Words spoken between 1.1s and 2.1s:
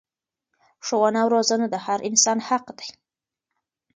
او روزنه د هر